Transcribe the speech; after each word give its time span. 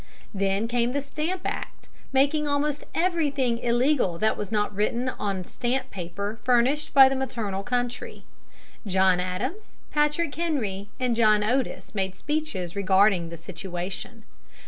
Then 0.33 0.67
came 0.67 0.93
the 0.93 1.01
Stamp 1.03 1.41
Act, 1.45 1.87
making 2.11 2.47
almost 2.47 2.85
everything 2.95 3.59
illegal 3.59 4.17
that 4.17 4.35
was 4.35 4.51
not 4.51 4.73
written 4.73 5.09
on 5.09 5.45
stamp 5.45 5.91
paper 5.91 6.39
furnished 6.43 6.91
by 6.91 7.07
the 7.07 7.15
maternal 7.15 7.61
country. 7.61 8.23
John 8.87 9.19
Adams, 9.19 9.75
Patrick 9.91 10.33
Henry, 10.33 10.89
and 10.99 11.15
John 11.15 11.43
Otis 11.43 11.93
made 11.93 12.15
speeches 12.15 12.75
regarding 12.75 13.29
the 13.29 13.37
situation. 13.37 14.23